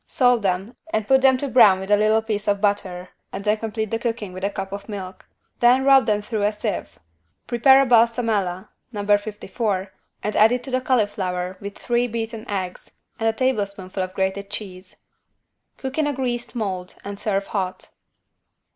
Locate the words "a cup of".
4.43-4.89